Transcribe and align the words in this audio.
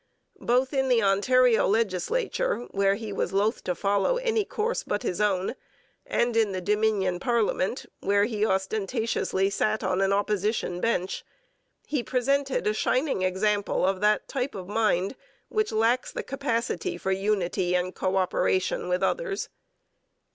Both 0.41 0.73
in 0.73 0.87
the 0.89 1.03
Ontario 1.03 1.67
legislature, 1.67 2.61
where 2.71 2.95
he 2.95 3.13
was 3.13 3.33
loth 3.33 3.63
to 3.65 3.75
follow 3.75 4.17
any 4.17 4.43
course 4.43 4.81
but 4.81 5.03
his 5.03 5.21
own, 5.21 5.53
and 6.07 6.35
in 6.35 6.53
the 6.53 6.59
Dominion 6.59 7.19
parliament, 7.19 7.85
where 7.99 8.25
he 8.25 8.43
ostentatiously 8.43 9.51
sat 9.51 9.83
on 9.83 10.01
an 10.01 10.11
Opposition 10.11 10.81
bench, 10.81 11.23
he 11.85 12.01
presented 12.01 12.65
a 12.65 12.73
shining 12.73 13.21
example 13.21 13.85
of 13.85 14.01
that 14.01 14.27
type 14.27 14.55
of 14.55 14.67
mind 14.67 15.15
which 15.49 15.71
lacks 15.71 16.11
the 16.11 16.23
capacity 16.23 16.97
for 16.97 17.11
unity 17.11 17.75
and 17.75 17.93
co 17.93 18.15
operation 18.15 18.89
with 18.89 19.03
others. 19.03 19.49